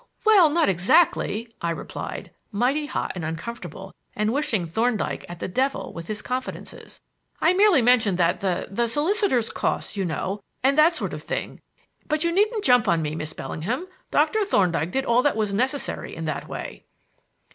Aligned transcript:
"Well, 0.25 0.49
not 0.49 0.67
exactly," 0.67 1.53
I 1.61 1.69
replied, 1.69 2.31
mighty 2.51 2.87
hot 2.87 3.11
and 3.13 3.23
uncomfortable, 3.23 3.93
and 4.15 4.33
wishing 4.33 4.65
Thorndyke 4.67 5.25
at 5.29 5.37
the 5.37 5.47
devil 5.47 5.93
with 5.93 6.07
his 6.07 6.23
confidences. 6.23 7.01
"I 7.39 7.53
merely 7.53 7.83
mentioned 7.83 8.17
that 8.17 8.39
the 8.39 8.67
the 8.71 8.87
solicitor's 8.87 9.51
costs, 9.51 9.95
you 9.95 10.03
know, 10.03 10.41
and 10.63 10.75
that 10.75 10.93
sort 10.93 11.13
of 11.13 11.21
thing 11.21 11.61
but 12.07 12.23
you 12.23 12.31
needn't 12.31 12.63
jump 12.63 12.87
on 12.87 13.03
me, 13.03 13.13
Miss 13.13 13.33
Bellingham; 13.33 13.87
Doctor 14.09 14.43
Thorndyke 14.43 14.89
did 14.89 15.05
all 15.05 15.21
that 15.21 15.37
was 15.37 15.53
necessary 15.53 16.15
in 16.15 16.25
that 16.25 16.47
way." 16.47 16.83